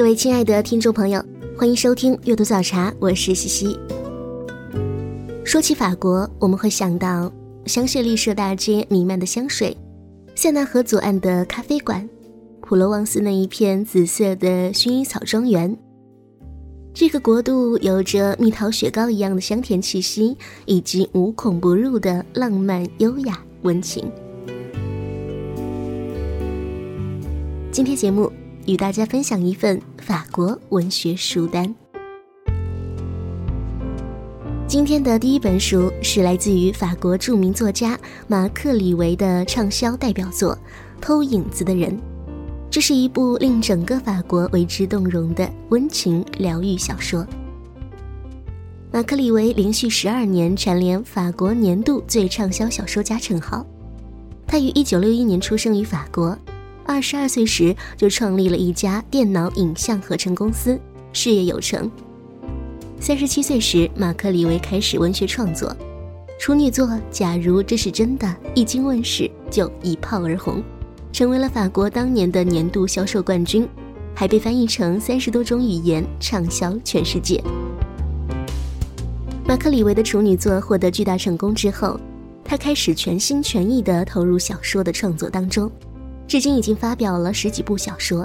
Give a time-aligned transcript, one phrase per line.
[0.00, 1.22] 各位亲爱的听众朋友，
[1.58, 3.78] 欢迎收听阅读早茶，我是西西。
[5.44, 7.30] 说起法国，我们会想到
[7.66, 9.76] 香榭丽舍大街弥漫的香水，
[10.34, 12.08] 塞纳河左岸的咖啡馆，
[12.62, 15.76] 普罗旺斯那一片紫色的薰衣草庄园。
[16.94, 24.10] 这个国度有着蜜桃雪糕一样的香甜气息，以及无孔不入的浪漫、优雅、温情。
[27.70, 28.32] 今天节目。
[28.66, 31.72] 与大家分享一份法国文学书单。
[34.66, 40.52] 今天的第一本书是来自于法国著名作家马克·李维的畅销代表作
[41.00, 41.92] 《偷影子的人》。
[42.68, 47.24] 这是一部令整个法国为之动容的温情疗愈小说。
[48.90, 53.64] 马克·李维连续十二年蝉联法国年度最畅销小说家称号。
[54.44, 56.36] 他于一九六一年出生于法国。
[56.90, 60.76] 二十二岁时就创立了一家电脑影像合成公司，
[61.12, 61.88] 事业有成。
[62.98, 65.72] 三十七岁时，马克·李维开始文学创作，
[66.36, 70.60] 处女作《假如这是真的》一经问世就一炮而红，
[71.12, 73.68] 成为了法国当年的年度销售冠军，
[74.12, 77.40] 还被翻译成三十多种语言，畅销全世界。
[79.46, 82.00] 马克·李维的处女作获得巨大成功之后，
[82.44, 85.70] 他开始全心全意地投入小说的创作当中。
[86.30, 88.24] 至今已经发表了十几部小说，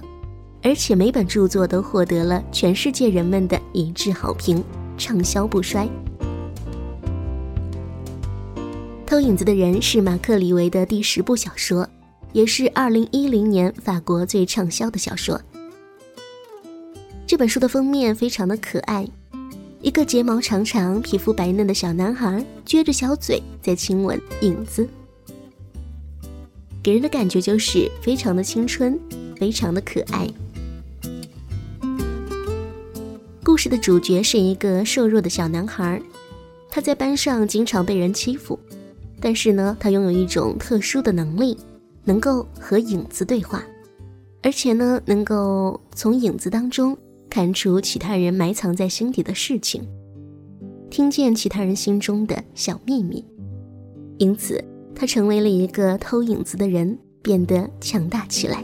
[0.62, 4.64] 而且每本著作都获得了全世界人们的一致好评，
[4.96, 5.90] 畅销不衰。
[9.08, 11.90] 偷影子的人是马克·李维的第十部小说，
[12.32, 15.42] 也是二零一零年法国最畅销的小说。
[17.26, 19.04] 这本书的封面非常的可爱，
[19.82, 24.88] 一个睫毛长长、皮肤白嫩的小男孩撅着小嘴在亲吻影子。
[26.86, 29.00] 给人的感觉就是非常的青春，
[29.38, 30.30] 非常的可爱。
[33.44, 36.00] 故事的主角是一个瘦弱的小男孩，
[36.70, 38.60] 他在班上经常被人欺负，
[39.20, 41.58] 但是呢，他拥有一种特殊的能力，
[42.04, 43.66] 能够和影子对话，
[44.44, 46.96] 而且呢，能够从影子当中
[47.32, 49.82] 看出其他人埋藏在心底的事情，
[50.92, 53.26] 听见其他人心中的小秘密，
[54.20, 54.64] 因此。
[54.96, 58.64] 他成为了一个偷影子的人，变得强大起来。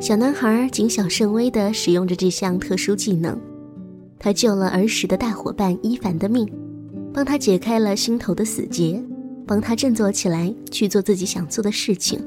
[0.00, 3.38] 小男孩谨小慎微地使用着这项特殊技能，
[4.18, 6.50] 他救了儿时的大伙伴伊凡的命，
[7.12, 9.00] 帮他解开了心头的死结，
[9.46, 12.18] 帮他振作起来去做自己想做的事情。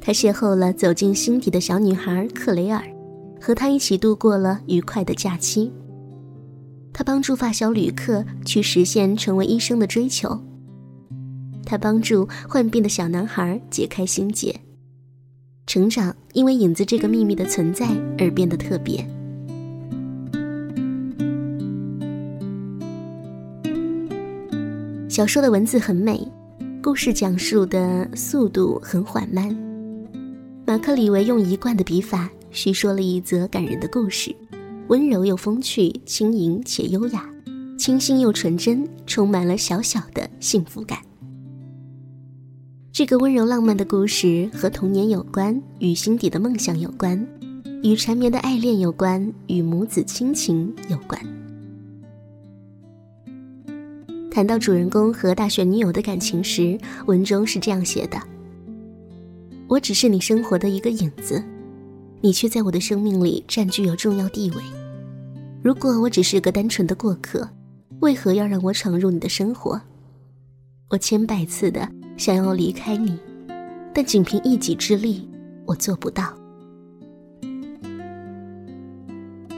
[0.00, 2.82] 他邂逅了走进心底的小女孩克雷尔，
[3.40, 5.72] 和她一起度过了愉快的假期。
[6.92, 10.40] 他帮助发小旅客去实现成为医生的追求。
[11.64, 14.58] 他帮助患病的小男孩解开心结。
[15.66, 17.86] 成长因为影子这个秘密的存在
[18.18, 19.06] 而变得特别。
[25.10, 26.26] 小说的文字很美，
[26.82, 29.48] 故事讲述的速度很缓慢。
[30.64, 34.34] 马克·李维用一贯的笔法叙说了一则感人的故事。
[34.88, 37.28] 温柔又风趣，轻盈且优雅，
[37.78, 40.98] 清新又纯真，充满了小小的幸福感。
[42.90, 47.22] 这个温柔浪漫的故事和童年有关，与心底的梦想有关，
[47.82, 51.20] 与缠绵的爱恋有关，与母子亲情有关。
[54.30, 58.18] 谈到主人公和大学女友的感情时，文中是这样写的
[59.68, 61.44] ：“我只是你生活的一个影子。”
[62.20, 64.56] 你却在我的生命里占据有重要地位。
[65.62, 67.48] 如果我只是个单纯的过客，
[68.00, 69.80] 为何要让我闯入你的生活？
[70.88, 73.18] 我千百次的想要离开你，
[73.92, 75.28] 但仅凭一己之力，
[75.66, 76.32] 我做不到。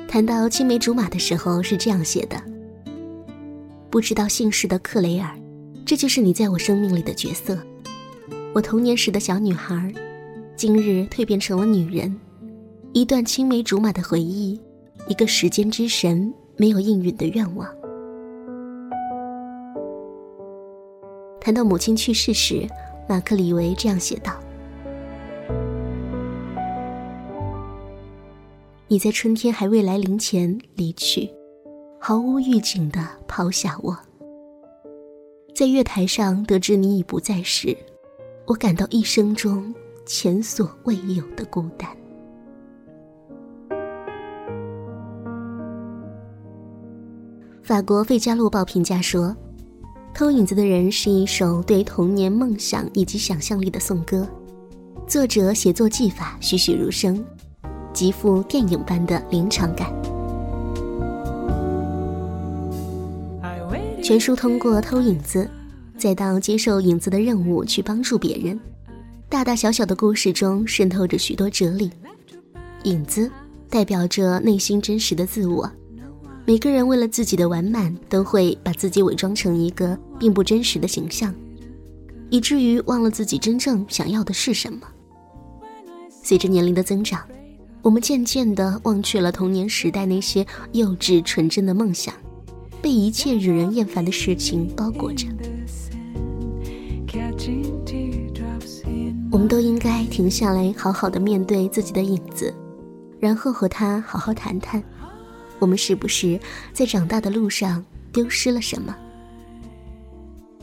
[0.09, 2.43] 谈到青梅竹马的时候是这样写的：
[3.91, 5.39] 不知道姓氏的克雷尔，
[5.85, 7.59] 这就是你在我生命里的角色。
[8.55, 9.93] 我童年时的小女孩，
[10.57, 12.19] 今日蜕变成了女人。
[12.93, 14.61] 一段青梅竹马的回忆，
[15.11, 17.69] 一个时间之神没有应允的愿望。
[21.41, 22.65] 谈到母亲去世时，
[23.09, 24.33] 马克·李维这样写道
[28.87, 31.29] ：“你在春天还未来临前离去，
[31.99, 33.99] 毫无预警地抛下我。
[35.53, 37.77] 在月台上得知你已不在时，
[38.47, 39.75] 我感到一生中
[40.07, 41.91] 前所未有的孤单。”
[47.71, 49.29] 法国《费加洛报》评价说，
[50.13, 54.27] 《偷影子的人》是一首对童年梦想以及想象力的颂歌，
[55.07, 57.25] 作者写作技法栩栩如生，
[57.93, 59.89] 极富电影般的临场感。
[64.03, 65.49] 全书通过偷影子，
[65.97, 68.59] 再到接受影子的任务去帮助别人，
[69.29, 71.89] 大大小小的故事中渗透着许多哲理。
[72.83, 73.31] 影子
[73.69, 75.71] 代表着内心真实的自我。
[76.51, 81.33] 每个人为了自己的完满，都会把自己伪装成一个并不真实的形象，
[82.29, 84.81] 以至于忘了自己真正想要的是什么。
[86.11, 87.23] 随着年龄的增长，
[87.83, 92.13] 我们渐渐地忘却了童年时代那些幼稚纯真的梦想，
[92.83, 95.29] 被一切惹人厌烦的事情包裹着。
[99.31, 102.53] 我们都应该停下来，好好的面对自己的影子，
[103.21, 104.83] 然后和他好好谈谈。
[105.61, 106.41] 我们是不是
[106.73, 108.97] 在长大的路上丢失了什么？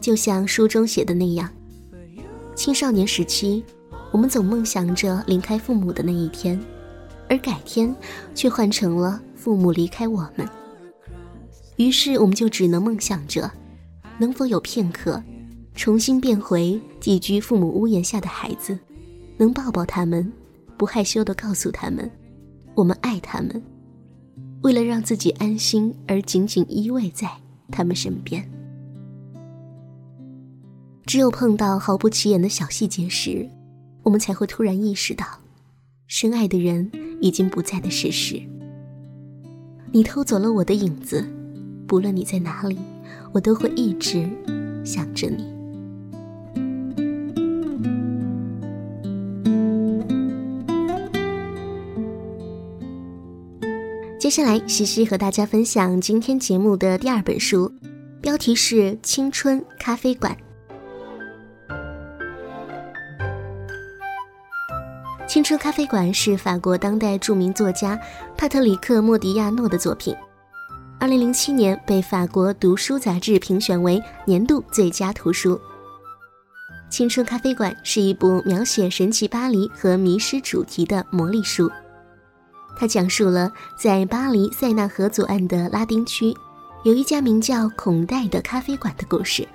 [0.02, 1.50] 就像书中写的那样，
[2.56, 3.64] 青少年时期，
[4.12, 6.60] 我们总梦想着离开父母的那一天，
[7.30, 7.96] 而改天
[8.34, 10.48] 却换成了父母离开我们。
[11.78, 13.52] 于是，我们就只能梦想着，
[14.18, 15.22] 能否有片刻，
[15.76, 18.78] 重新变回寄居父母屋檐下的孩子，
[19.38, 20.32] 能抱抱他们，
[20.78, 22.10] 不害羞地告诉他们，
[22.74, 23.62] 我们爱他们。
[24.62, 27.30] 为了让自己安心而紧紧依偎在
[27.72, 28.50] 他们身边，
[31.06, 33.48] 只有碰到毫不起眼的小细节时，
[34.04, 35.26] 我们才会突然意识到，
[36.08, 38.42] 深爱的人已经不在的事实。
[39.92, 41.26] 你偷走了我的影子，
[41.88, 42.78] 不论你在哪里，
[43.32, 44.30] 我都会一直
[44.84, 45.57] 想着你。
[54.28, 57.72] 接下来，西西和大家分享今天节目的第二本书，
[58.20, 60.36] 标题是《青春咖啡馆》。
[65.26, 67.98] 《青春咖啡馆》是法国当代著名作家
[68.36, 70.14] 帕特里克·莫迪亚诺的作品，
[71.00, 75.56] 二零零七年被法国读书杂志评选为年度最佳图书。
[76.90, 81.72] 《青春咖啡馆》是一部描写神奇巴黎和迷失主题的魔力书。
[82.80, 86.32] 他讲述了在巴黎塞纳河左岸的拉丁区，
[86.84, 89.48] 有一家名叫孔代的咖啡馆的故事。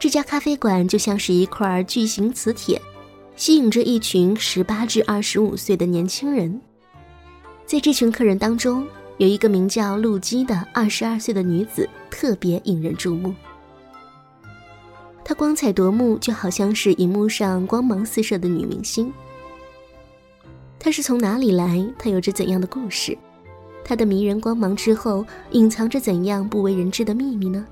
[0.00, 2.82] 这家咖啡馆就像是一块巨型磁铁，
[3.36, 6.60] 吸引着一群十八至二十五岁的年轻人。
[7.64, 8.84] 在这群客人当中，
[9.18, 13.32] 有一个名叫露基的二十二岁的女子，特别引人注目。
[15.24, 19.12] 她光彩夺目，就好像是荧幕上光芒四射的女明星。
[20.84, 21.86] 他是从哪里来？
[21.96, 23.16] 他有着怎样的故事？
[23.84, 27.64] 他的迷人光芒之后隐藏着怎样不为人知的秘密呢？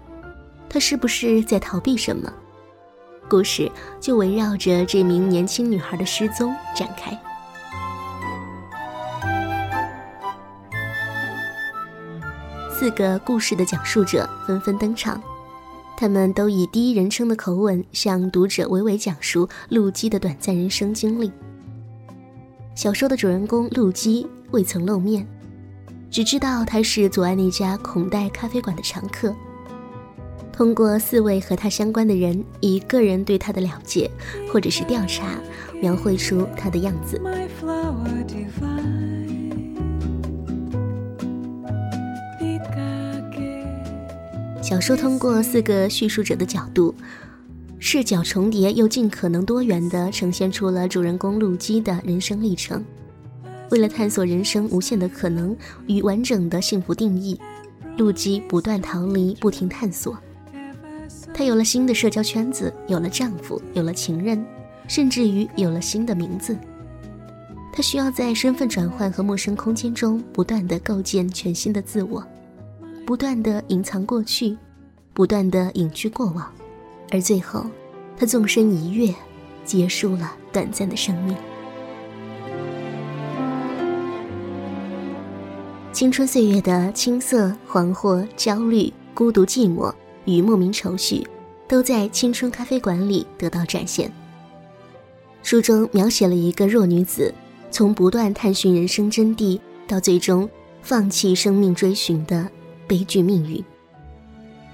[0.68, 2.32] 他是不是在逃避什么？
[3.28, 3.68] 故事
[3.98, 7.10] 就围绕着这名年轻女孩的失踪展开。
[12.70, 15.20] 四个故事的讲述者纷纷登场，
[15.96, 21.32] 他们都以第一人称的口吻向读者娓娓讲述陆基的短暂人生经历。
[22.80, 25.26] 小说的主人公陆基未曾露面，
[26.10, 29.36] 只知道他是左岸那家孔代咖啡馆的常客。
[30.50, 34.10] 通过四位和他相关的人，以个人对他的了解
[34.50, 35.38] 或者是调查，
[35.82, 37.20] 描绘出他的样子。
[44.62, 46.94] 小说通过四个叙述者的角度。
[47.82, 52.84] 视角重叠又尽可能多元的呈现出了主人公陆基的人生历程。
[53.70, 55.56] 为了探索人生无限的可能
[55.86, 57.40] 与完整的幸福定义，
[57.96, 60.16] 陆基不断逃离，不停探索。
[61.32, 64.44] 她有了新的社交圈子，有了丈夫，有了情人，
[64.86, 66.54] 甚至于有了新的名字。
[67.72, 72.22] 他需要在身份转换和陌生空间中不断的构建全新的自我，
[73.06, 74.54] 不断的隐藏过去，
[75.14, 76.52] 不断的隐居过往。
[77.10, 77.66] 而最后，
[78.16, 79.14] 他纵身一跃，
[79.64, 81.36] 结束了短暂的生命。
[85.92, 89.92] 青春岁月的青涩、惶惑、焦虑、孤独、寂寞
[90.24, 91.26] 与莫名愁绪，
[91.66, 94.10] 都在《青春咖啡馆》里得到展现。
[95.42, 97.34] 书中描写了一个弱女子
[97.70, 100.48] 从不断探寻人生真谛，到最终
[100.80, 102.48] 放弃生命追寻的
[102.86, 103.62] 悲剧命运。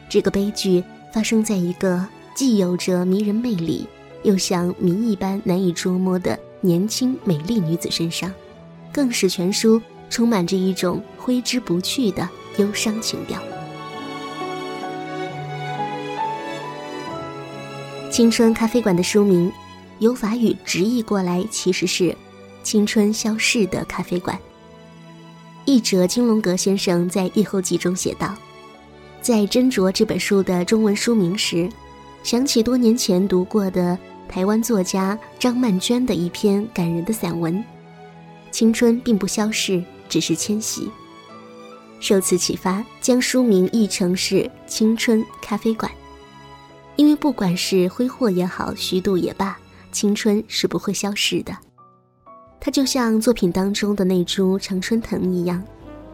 [0.08, 3.86] 这个悲剧发生在一个既有着迷人魅力，
[4.22, 8.30] 又像谜一般难以捉摸的年轻美丽女子身上，
[8.92, 12.28] 更使全书充满着一种挥之不去的
[12.58, 13.40] 忧伤情调。
[18.10, 19.50] 青春咖啡馆的书名。
[19.98, 22.14] 由法语直译过来，其实是
[22.62, 24.38] “青春消逝的咖啡馆”。
[25.64, 28.34] 译者金龙阁先生在译后记中写道
[29.22, 31.66] ：“在斟酌这本书的中文书名时，
[32.26, 33.96] 想起多年前读过的
[34.28, 37.64] 台湾作家张曼娟的一篇感人的散文。
[38.50, 40.90] 青春并不消逝，只是迁徙。
[42.00, 45.88] 受此启发，将书名译成是‘青春咖啡馆’，
[46.96, 49.56] 因为不管是挥霍也好，虚度也罢。”
[49.92, 51.56] 青春是不会消逝的，
[52.58, 55.62] 它就像作品当中的那株常春藤一样，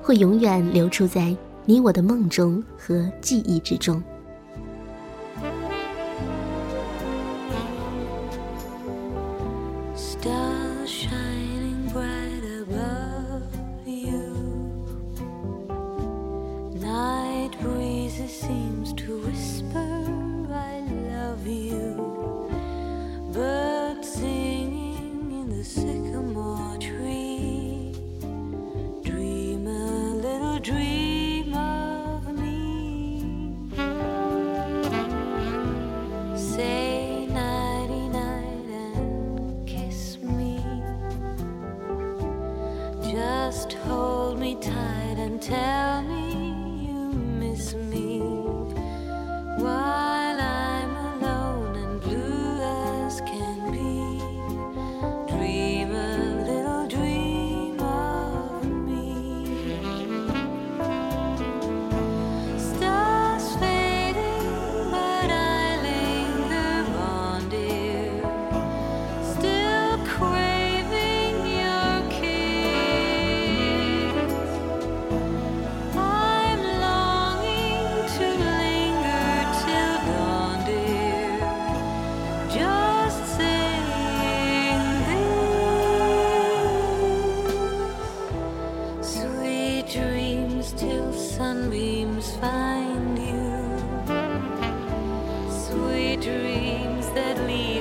[0.02, 4.02] 会永远留住在你我的梦中和记忆之中。
[91.52, 93.44] sunbeams find you.
[95.50, 97.71] Sweet dreams that lead.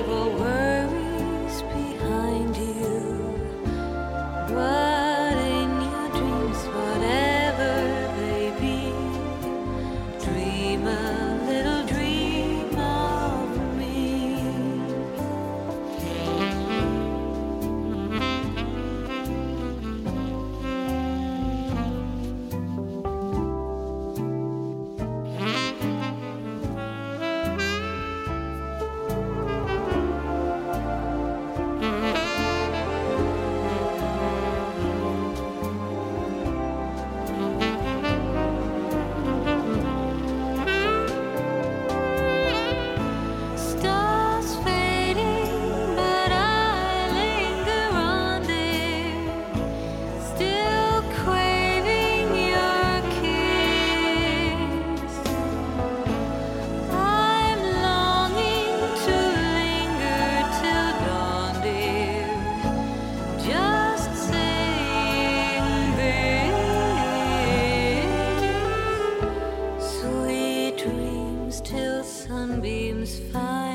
[72.26, 73.71] sunbeams fire.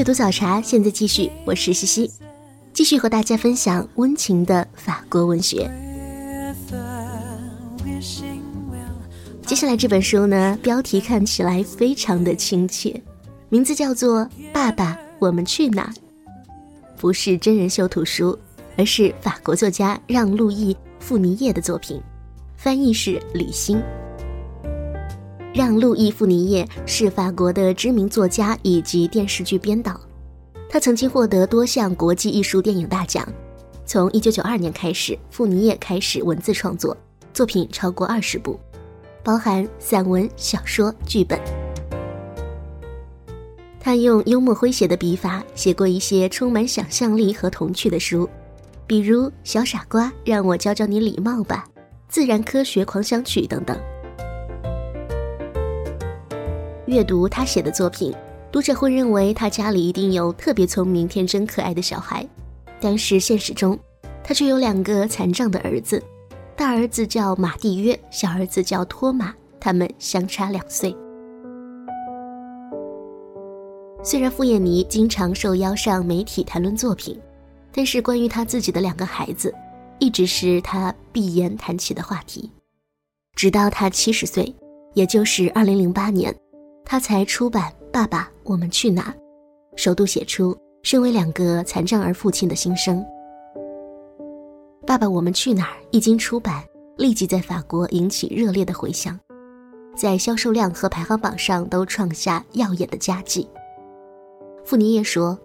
[0.00, 2.10] 阅读早茶现在继续，我是西西，
[2.72, 5.70] 继续和大家分享温情的法国文学。
[9.44, 12.98] 接下来这本书呢，标题看起来非常的亲切，
[13.50, 14.22] 名字叫做
[14.54, 15.92] 《爸爸，我们去哪》，
[16.98, 18.38] 不是真人秀图书，
[18.78, 22.00] 而是法国作家让·路易·富尼叶的作品，
[22.56, 23.78] 翻译是李欣。
[25.52, 30.00] 让·路易·富尼耶是法国的知名作家以及电视剧编导，
[30.68, 33.26] 他曾经获得多项国际艺术电影大奖。
[33.84, 36.96] 从1992年开始，富尼耶开始文字创作，
[37.34, 38.60] 作品超过二十部，
[39.24, 41.36] 包含散文、小说、剧本。
[43.80, 48.28] 他用幽默诙谐的笔法写过一些充满想象力和童趣的书，
[48.86, 51.64] 比如《小傻瓜》，让我教教你礼貌吧，
[52.08, 53.76] 《自然科学狂想曲》等等。
[56.90, 58.12] 阅读他写的作品，
[58.50, 62.26] 读者会认为他家里一定有特别聪明、天真可爱的小孩，
[62.80, 63.78] 但是现实中，
[64.24, 66.02] 他却有两个残障的儿子，
[66.56, 70.92] 大儿子叫马蒂约，小儿子叫托马，他们相差两岁。
[74.02, 77.16] 虽然傅艳妮经常受邀上媒体谈论作品，
[77.70, 79.54] 但是关于他自己的两个孩子，
[80.00, 82.50] 一直是他闭言谈起的话题，
[83.36, 84.52] 直到他七十岁，
[84.94, 86.34] 也就是二零零八年。
[86.90, 89.14] 他才出版《爸爸，我们去哪》，
[89.80, 92.98] 首度写出身为两个残障儿父亲的心声。
[94.84, 96.64] 《爸爸，我们去哪儿》一经出版，
[96.96, 99.16] 立即在法国引起热烈的回响，
[99.94, 103.48] 在销售量和排行榜上都创下耀眼的佳绩。
[104.64, 105.38] 傅尼叶说：“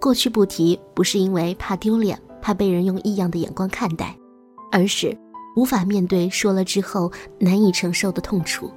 [0.00, 4.16] 过去不提，不是因为怕丢脸，怕被人用异样的眼光看待，
[4.72, 5.14] 而是
[5.56, 8.70] 无法面对说了之后难以承受的痛楚。”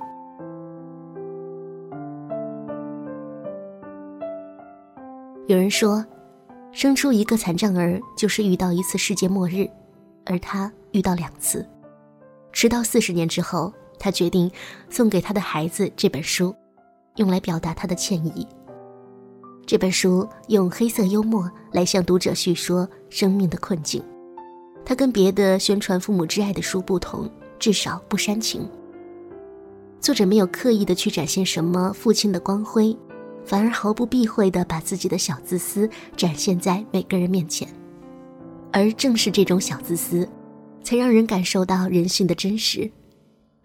[5.50, 6.06] 有人说，
[6.72, 9.68] 生出一个残障儿就是遇到一次世界末日，
[10.24, 11.68] 而他遇到两次。
[12.52, 14.52] 直到四十年之后，他决定
[14.92, 16.54] 送给他的孩子这本书，
[17.16, 18.48] 用来表达他的歉意。
[19.66, 24.04] 这本书用黑色幽默来向读者叙说生命的困境。
[24.86, 27.28] 它跟别的宣传父母之爱的书不同，
[27.58, 28.70] 至少不煽情。
[30.00, 32.96] 作者没有刻意的去展现什么父亲的光辉。
[33.50, 37.68] 反而毫不避讳地把自己的小自私展现在每个人面前，
[38.72, 40.30] 而正是这种小自私，
[40.84, 42.88] 才让人感受到人性的真实。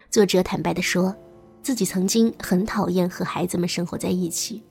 [0.08, 1.14] 作者坦白地说，
[1.62, 4.62] 自己曾经很讨厌和孩子们生活在一起，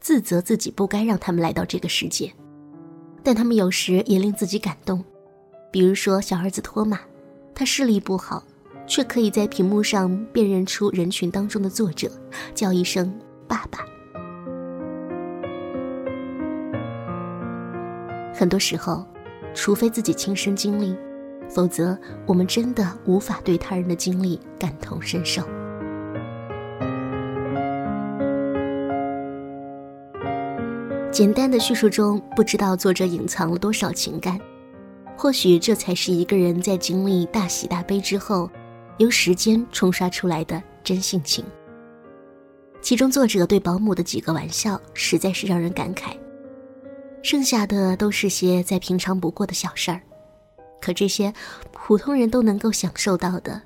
[0.00, 2.30] 自责自己不该让他们来到这个世界，
[3.22, 5.02] 但他们有时也令自己感动。
[5.70, 7.00] 比如说小儿子托马，
[7.54, 8.44] 他视力不好，
[8.86, 12.12] 却可以在屏幕上辨认出人群当中的作者，
[12.54, 13.10] 叫一声
[13.48, 13.78] “爸爸”。
[18.42, 19.06] 很多时候，
[19.54, 20.96] 除非自己亲身经历，
[21.48, 25.44] 否则我们真的无法对他人的经历感同身受。
[31.12, 34.36] 简单的叙述中，不知道作者隐藏了多少情感。
[35.16, 38.50] 或许这才是一个人在经历大喜大悲之后，
[38.98, 41.44] 由时间冲刷出来的真性情。
[42.80, 46.16] 其中，作者对保姆的几个玩笑，实在是让人感慨。
[47.22, 50.00] 剩下的都是些再平常不过的小事儿，
[50.80, 51.32] 可这些
[51.70, 53.62] 普通人都能够享受到的，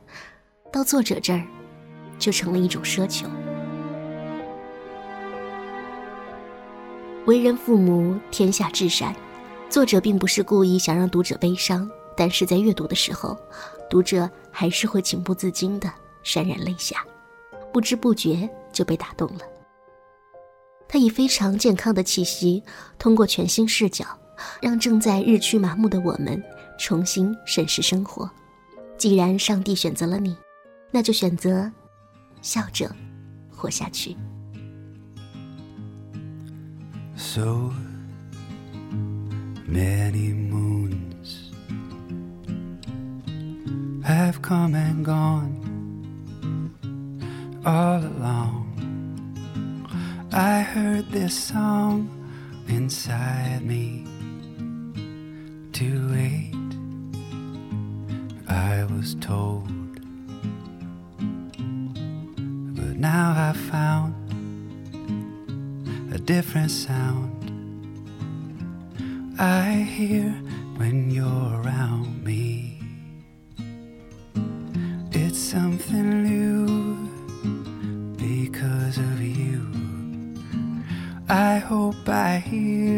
[0.71, 1.43] 到作者这儿，
[2.19, 3.27] 就成了一种奢求。
[7.25, 9.15] 为人父母，天下至善。
[9.69, 13.37] 作者并不是故意想让读者悲伤，但是在阅读的时候，
[13.91, 15.93] 读者还是会情不自禁的
[16.23, 17.05] 潸然泪下，
[17.73, 19.41] 不知不觉就被打动了。
[20.89, 22.63] 他以非常健康的气息，
[22.99, 24.05] 通过全新视角，
[24.61, 26.43] 让正在日趋麻木的我们
[26.79, 28.31] 重新审视生活。
[28.97, 30.37] 既然上帝选择了你，
[30.91, 31.71] 那就选择
[32.41, 32.91] 笑着
[33.51, 34.17] 活下去。
[37.17, 37.73] So
[39.69, 41.51] many moons
[44.05, 45.57] have come and gone
[47.65, 48.66] all along.
[50.39, 52.11] I heard this song
[52.69, 54.05] inside me
[55.73, 56.53] to wait.
[58.47, 59.67] I was told,
[62.77, 64.13] but now I found
[66.13, 67.33] a different sound.
[69.39, 70.33] I hear
[70.77, 72.46] when you're around me.
[81.67, 82.96] Hope I hear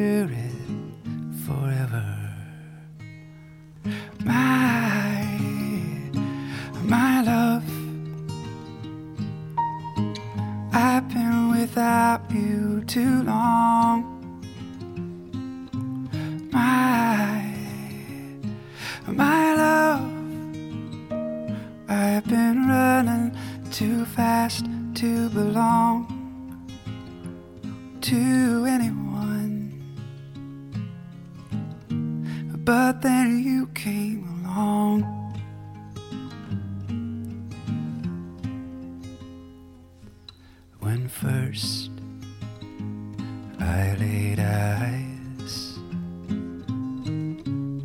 [43.68, 45.78] I laid eyes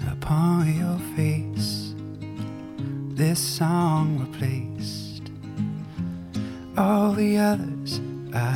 [0.10, 1.93] upon your face,
[3.15, 5.30] this song replaced
[6.78, 8.00] all the others
[8.34, 8.56] I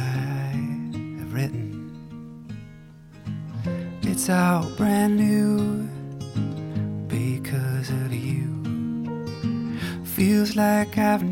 [1.20, 1.92] have written.
[4.04, 5.84] It's all brand new
[7.08, 8.48] because of you.
[10.06, 11.24] Feels like I've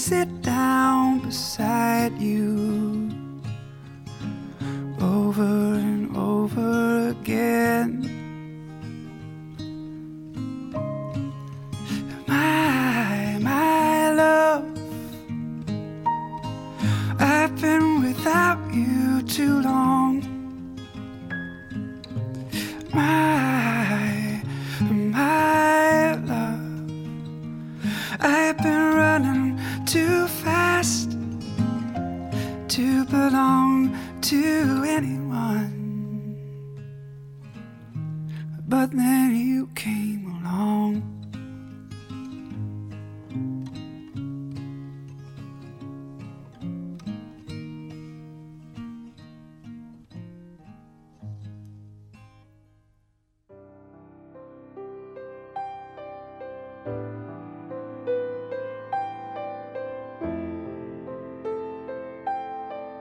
[0.00, 2.59] sit down beside you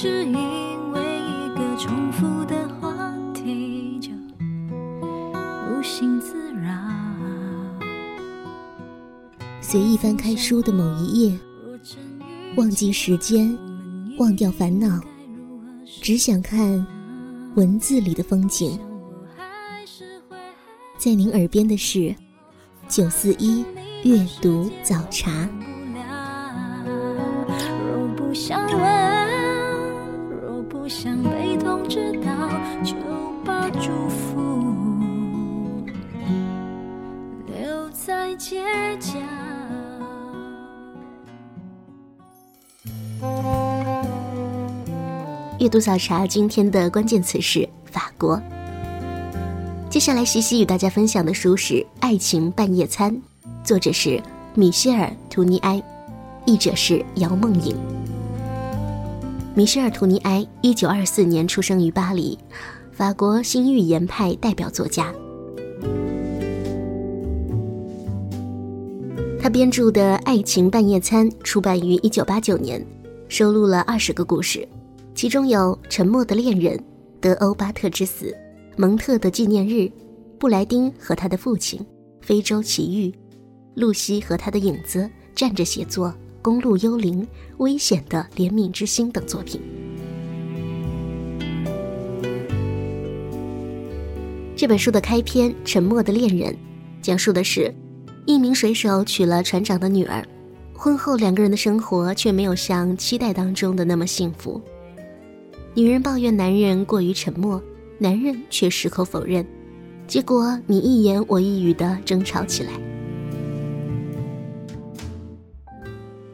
[0.00, 4.12] 只因为一个重复的话题就
[5.66, 6.70] 无心自扰。
[9.60, 11.38] 随意翻开书的某一页，
[12.54, 13.58] 忘记时间，
[14.18, 15.00] 忘掉烦恼，
[16.00, 16.86] 只想看
[17.56, 18.78] 文字里的风景。
[20.96, 22.14] 在您耳边的是
[22.86, 23.64] 九四一
[24.04, 25.48] 阅读早茶。
[30.88, 32.48] 想被通知到，
[32.82, 32.94] 就
[33.44, 34.72] 把祝福
[37.46, 38.64] 留在街
[38.98, 39.18] 角。
[45.60, 48.40] 阅读早茶今天的关键词是法国。
[49.90, 53.14] 接下来，西西与大家分享的书是《爱情半夜餐》，
[53.62, 54.18] 作者是
[54.54, 55.82] 米歇尔·图尼埃，
[56.46, 57.76] 译者是姚梦颖。
[59.58, 62.38] 米歇尔·图尼埃，一九二四年出生于巴黎，
[62.92, 65.12] 法国新预言派代表作家。
[69.36, 72.80] 他编著的《爱情半夜餐》出版于一九八九年，
[73.28, 74.64] 收录了二十个故事，
[75.12, 76.76] 其中有《沉默的恋人》、
[77.20, 78.26] 《德欧巴特之死》。
[78.76, 79.90] 蒙特的纪念日，
[80.38, 81.84] 布莱丁和他的父亲，
[82.20, 83.12] 非洲奇遇，
[83.74, 87.26] 露西和他的影子，站着写作，公路幽灵，
[87.58, 89.60] 危险的怜悯之心等作品。
[94.56, 96.52] 这本书的开篇《沉默的恋人》，
[97.00, 97.72] 讲述的是，
[98.26, 100.26] 一名水手娶了船长的女儿，
[100.74, 104.60] 婚后两个人的生活却没有像期待当中的那么幸福。
[105.74, 107.62] 女人抱怨男人过于沉默，
[107.98, 109.46] 男人却矢口否认，
[110.08, 112.72] 结果你一言我一语的争吵起来。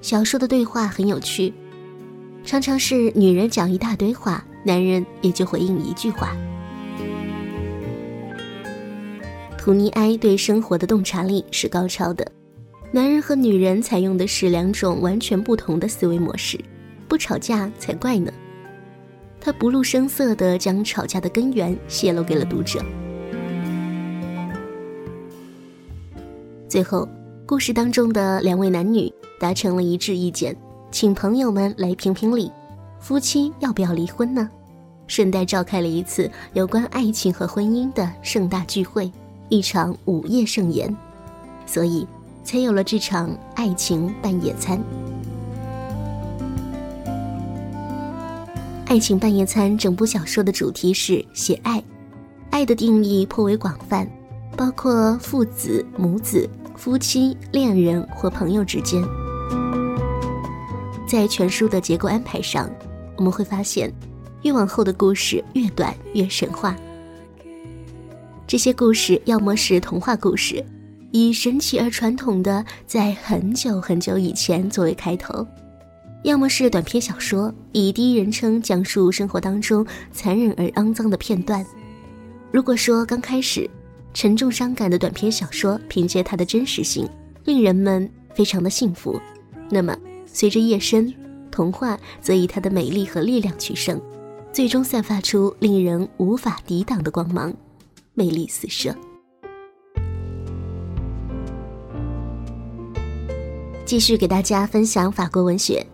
[0.04, 1.50] 小说的对话很有趣，
[2.44, 6.36] 常常是女人讲一大堆话，男人也就回应一句话。
[9.56, 12.30] 图尼埃对生活的洞察力是高超的，
[12.92, 16.60] 男人和女人采用的是两种完全不同的思维模式，
[17.08, 18.30] 不吵架才怪呢。
[19.40, 22.84] 他不露声色地将吵架的根源泄露给了读者。
[26.68, 27.08] 最后，
[27.54, 30.56] 故事当中的两位男女达成了一致意见，
[30.90, 32.50] 请朋友们来评评理，
[32.98, 34.50] 夫妻要不要离婚呢？
[35.06, 39.08] 顺带召开了一次有关爱情和婚姻的盛大聚会。
[39.50, 40.92] 一场午夜盛宴，
[41.64, 42.04] 所以
[42.42, 44.82] 才有了这场爱情半夜餐。
[48.86, 51.80] 爱情半夜餐整部小说的主题是写爱，
[52.50, 54.10] 爱的定义颇为广泛，
[54.56, 59.02] 包括父子、母子、夫妻、恋人或朋友之间。
[61.06, 62.68] 在全书的结构安排上，
[63.16, 63.92] 我们会发现，
[64.42, 66.76] 越往后的故事越短越神话。
[68.46, 70.64] 这些故事要么是童话故事，
[71.12, 75.46] 以神奇而传统的在很久很久以前作为开头；
[76.24, 81.64] 要么是短篇小说，以第一人称讲述生活当中残忍而肮脏的片段。
[82.50, 83.68] 如果说刚开始
[84.14, 87.06] 沉重伤感的短篇小说凭借它的真实性
[87.44, 89.20] 令人们非常的幸福，
[89.68, 91.12] 那么随着夜深，
[91.50, 94.00] 童话则以它的美丽和力量取胜，
[94.52, 97.52] 最终散发出令人无法抵挡的光芒。
[98.14, 98.94] 魅力四射。
[103.84, 105.84] 继续给大家分享法国文学。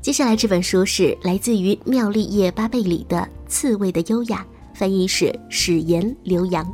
[0.00, 4.44] 接下来这本书是来自于妙丽叶·巴贝里的《刺猬的优雅》，
[4.76, 6.66] 翻译是史岩刘洋。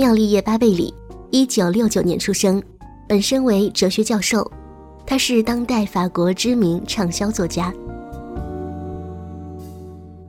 [0.00, 0.94] 妙丽叶·巴贝里，
[1.30, 2.62] 一九六九年出生，
[3.06, 4.50] 本身为哲学教授，
[5.04, 7.70] 他是当代法国知名畅销作家。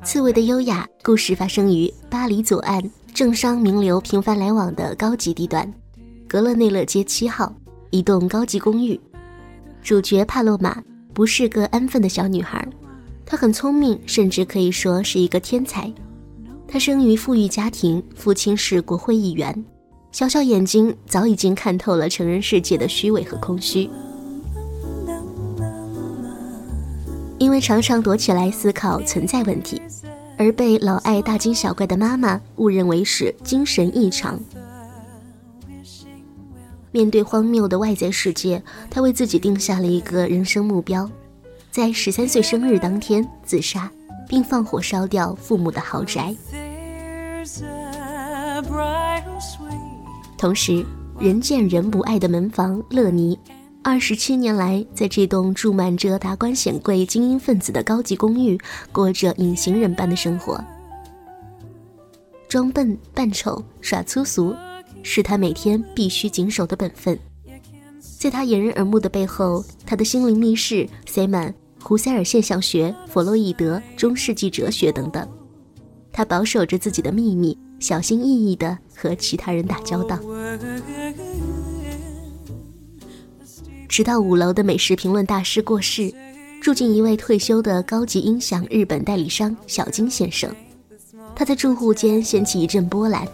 [0.04, 5.74] 刺猬的优雅故事发生于巴黎左岸政商名流频繁来往的高级地段，
[6.28, 7.56] 格勒内勒街七号
[7.92, 9.00] 一栋高级公寓。
[9.82, 12.68] 主角帕洛玛不是个安分的小女孩，
[13.26, 15.90] 她很聪明，甚至可以说是一个天才。
[16.72, 19.66] 他生于富裕家庭，父亲是国会议员，
[20.14, 23.90] 小小眼睛早已经看透了成人世界的虚伪和空虚。
[27.38, 29.82] 因为常常躲起来思考存在问题，
[30.38, 34.40] 而被老爱大惊小怪的妈妈误认为是精神异常。
[36.92, 41.10] 面对荒谬的外在世界，他为自己定下了一个人生目标：
[41.70, 43.92] 在十三岁生日当天自杀，
[44.30, 46.34] 并放火烧掉父母的豪宅。
[50.38, 50.86] 同时，
[51.20, 53.38] 人见人不爱的门房乐尼。
[53.84, 58.60] 二十七年来，在这栋住满着达官显贵、精英分子的高级公寓，
[58.92, 60.64] 过着隐形人般的生活。
[62.48, 64.56] 装笨扮丑、耍粗俗，
[65.02, 67.18] 是他每天必须谨守的本分。
[68.20, 75.28] 在他掩人耳目的背后，他的心灵密室塞满胡塞尔现象学、弗洛伊德、中世纪哲学等等。
[76.14, 80.20] 他保守着自己的秘密，小心翼翼地和其他人打交道。
[83.88, 86.14] 直到五楼的美食评论大师过世，
[86.62, 90.54] 住进一位退休的高级音响日本代理商小金先生。
[91.36, 93.28] 他在住户间掀起一阵波澜。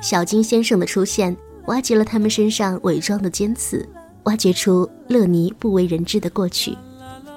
[0.00, 3.88] 小金先生的出现，挖掘了他们身上伪装的尖刺，
[4.24, 6.76] 挖掘出乐尼不为人知的过去。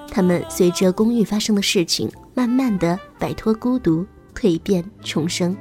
[0.10, 5.56] 他们随着公寓发生的事情，慢慢的摆脱孤独，蜕变重生。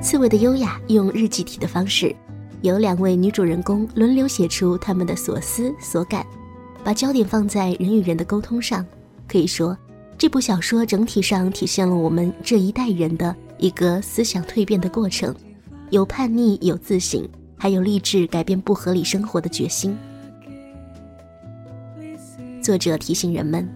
[0.00, 2.14] 刺猬的优雅用日记体的方式。
[2.62, 6.26] 由两位女主人公轮流写出他们的所思所感，
[6.82, 8.84] 把焦点放在人与人的沟通上。
[9.28, 9.76] 可以说，
[10.16, 15.34] 这部小说整体上体现了我们这一代人的一个思想蜕变的过程，
[15.90, 19.96] 有叛逆，有自省，还有立志改变不合理生活的决心。
[22.62, 23.68] 作者提醒人们，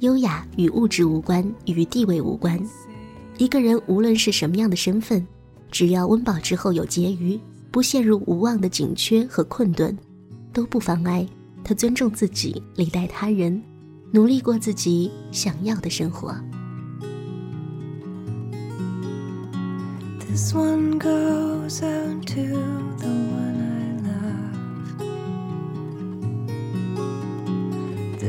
[0.00, 2.60] 优雅与物质无关，与地位无关。
[3.38, 5.26] 一个人无论是什么样的身份，
[5.70, 7.38] 只要温饱之后有结余。
[7.72, 9.96] 不陷入无望的紧缺和困顿，
[10.52, 11.24] 都不妨碍
[11.62, 13.62] 他尊重自己、礼待他人，
[14.10, 16.34] 努力过自己想要的生活。
[20.18, 22.40] This one goes out to
[22.98, 23.39] the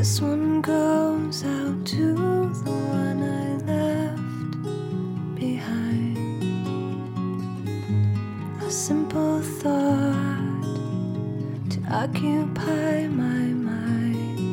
[0.02, 2.16] This one goes out to
[2.66, 4.64] the one I left
[5.36, 6.42] behind.
[8.64, 10.64] A simple thought
[11.70, 14.50] to occupy my mind.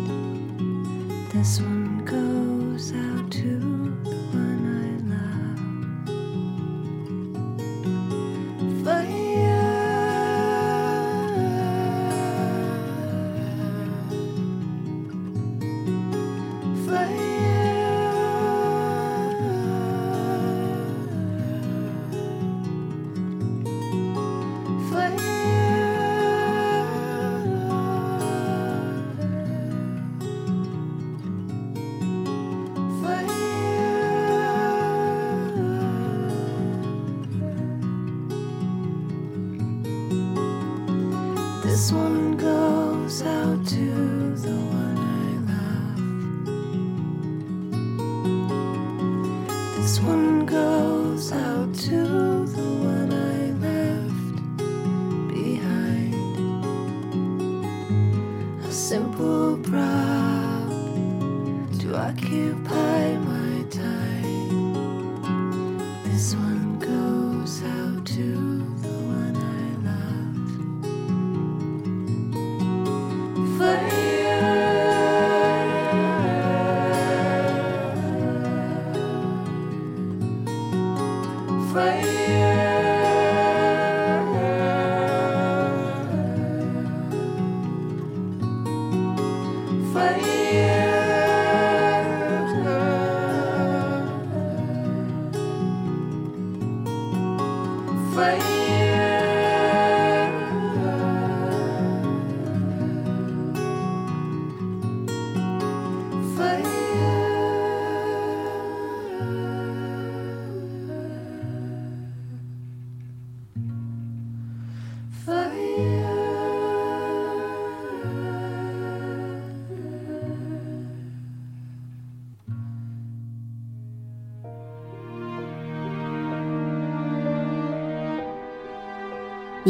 [1.33, 3.18] This one goes out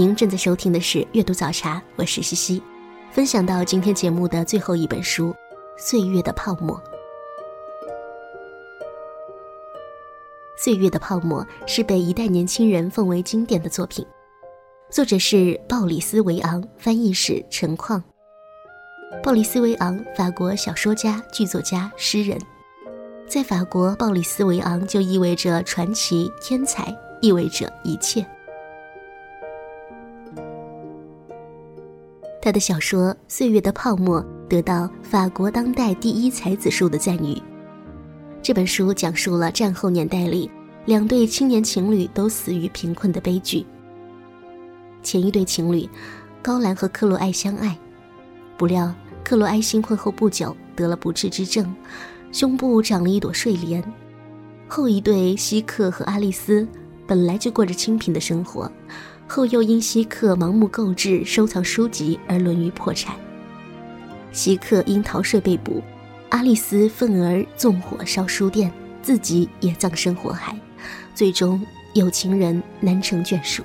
[0.09, 2.63] 您正在收听的是《阅读早茶》，我是西西，
[3.11, 5.27] 分享到今天节目的最后一本书
[5.77, 6.75] 《岁月的泡沫》。
[10.57, 14.03] 《岁月的泡沫》是被一代年轻人奉为经典的作品，
[14.89, 18.03] 作者是鲍里斯·维昂，翻译是陈况。
[19.23, 22.41] 鲍里斯·维昂，法国小说家、剧作家、诗人，
[23.29, 28.27] 在法国，鲍里斯·维昂就意味着传奇、天才，意味着一切。
[32.49, 37.37] 他的小说《岁月的泡沫》得到法国当代第一才子数的赞誉。
[38.41, 40.51] 这本书讲述了战后年代里
[40.87, 43.67] 两对青年情侣都死于贫困的悲剧。
[45.03, 45.87] 前一对情侣
[46.41, 47.79] 高兰和克洛埃相爱，
[48.57, 51.71] 不料克洛埃新婚后不久得了不治之症，
[52.33, 53.85] 胸部长了一朵睡莲。
[54.67, 56.67] 后一对希克和阿丽丝
[57.07, 58.73] 本来就过着清贫的生活。
[59.29, 63.15] 后又因希克盲目购置、收藏书籍而沦于破产。
[64.33, 65.83] 希克因逃税被捕，
[66.31, 70.59] 阿丽丝愤而纵火烧书店，自己也葬身火海，
[71.15, 73.63] 最终有情人难成眷属。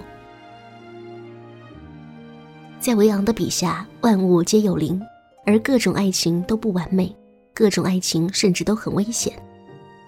[2.80, 5.02] 在维昂的笔下，万物皆有灵，
[5.46, 7.16] 而各种爱情都不完美，
[7.54, 9.34] 各种爱情甚至都很危险。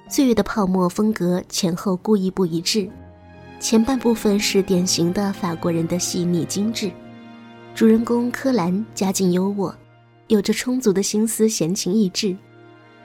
[0.10, 2.90] 岁月的泡沫风格前后故意不一致。
[3.60, 6.92] 前半部分是典型的法国人的细腻精致，
[7.74, 9.74] 主人公柯兰家境优渥，
[10.28, 12.36] 有着充足的心思闲情逸致。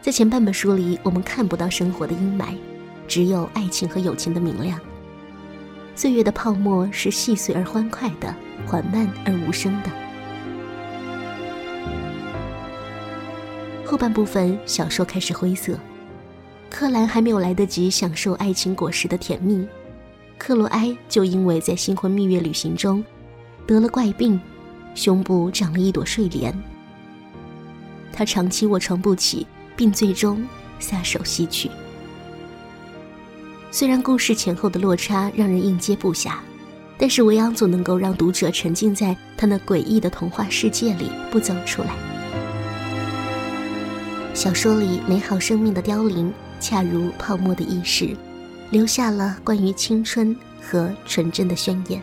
[0.03, 2.55] 在前半本书里，我们看不到生活的阴霾，
[3.09, 4.79] 只有爱情和友情的明亮。
[5.95, 8.35] 岁月的泡沫是细碎而欢快的，
[8.67, 9.91] 缓慢而无声的。
[13.85, 15.79] 后半部分小说开始灰色，
[16.69, 19.67] 柯兰还没有来得及享受爱情果实的甜蜜。
[20.41, 23.05] 克罗埃就因为在新婚蜜月旅行中
[23.67, 24.41] 得了怪病，
[24.95, 26.51] 胸部长了一朵睡莲。
[28.11, 30.43] 他长期卧床不起，并最终
[30.79, 31.71] 撒手西去。
[33.71, 36.37] 虽然故事前后的落差让人应接不暇，
[36.97, 41.91] 但是维昂总能够让读者沉浸在他那诡异的童话世界里不走出来。
[44.33, 48.17] 小说里美好生命的凋零，恰如泡沫的易逝。
[48.71, 52.01] 留下了关于青春、和纯真的宣言。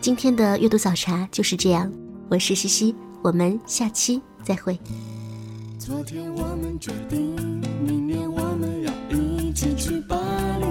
[0.00, 1.90] 今天的阅读早茶就是这样，
[2.28, 4.78] 我是西西，我们下期再会。
[5.76, 7.34] 昨天我们决定，
[7.84, 10.16] 明年我们要一起去巴
[10.60, 10.66] 黎。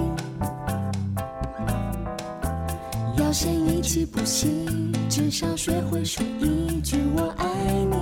[3.22, 4.66] 要先一起补习，
[5.10, 7.46] 至少学会说一句我爱
[7.90, 7.96] 你。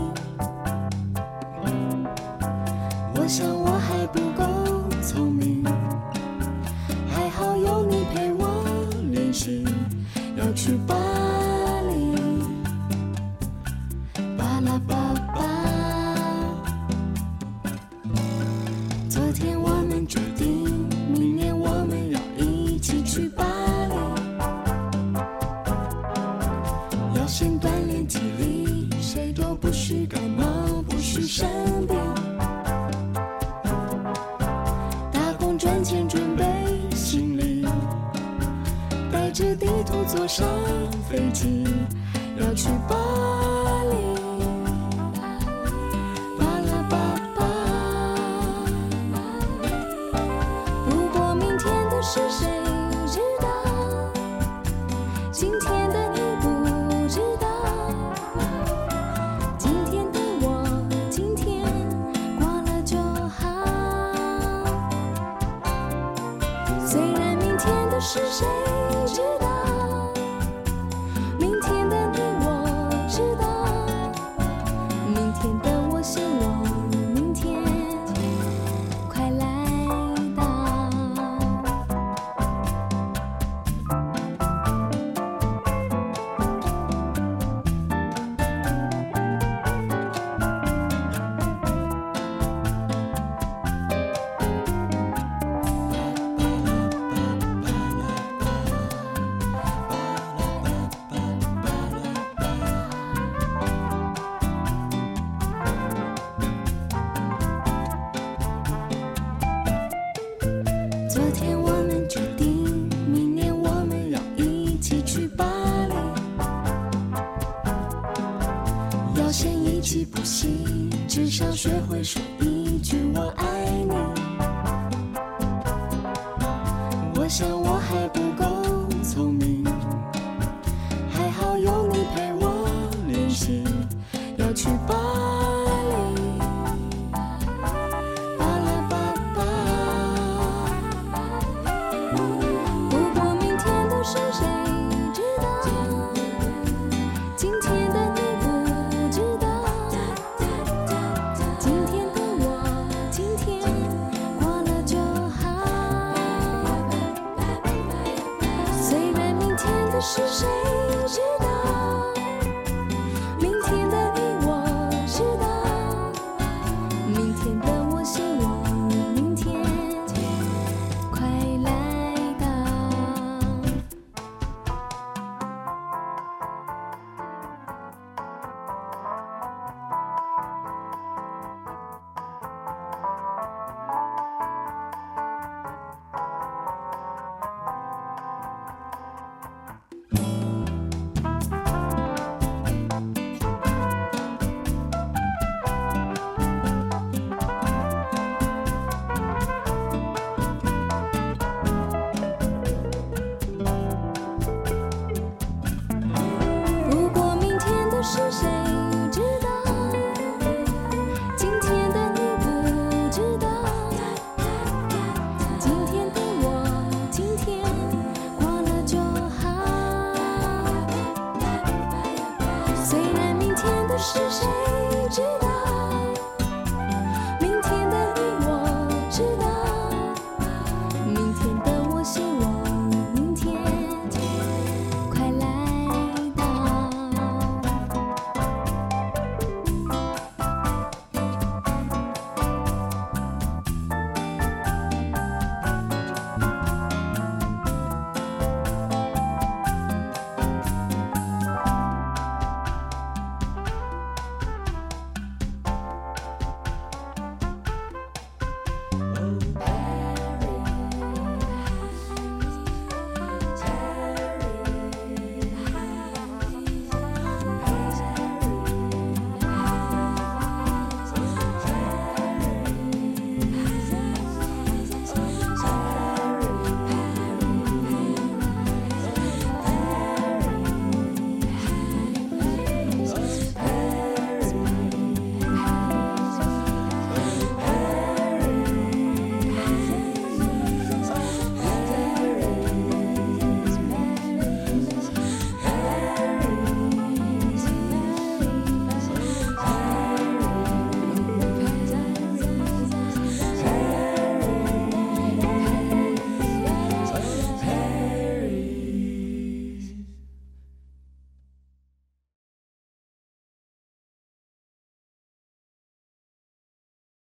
[3.16, 3.70] 我想我
[10.64, 10.94] 去巴
[11.88, 12.14] 黎。
[14.38, 15.51] 巴拉巴巴。
[40.04, 40.46] 坐上
[41.08, 41.64] 飞机，
[42.38, 42.96] 要去巴